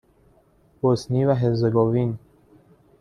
[0.81, 2.19] بوسنی و هرزگوین